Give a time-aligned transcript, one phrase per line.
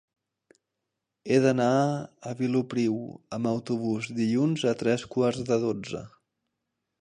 [1.25, 1.67] He d'anar
[2.29, 2.95] a Vilopriu
[3.37, 6.03] amb autobús dilluns a tres quarts de dotze.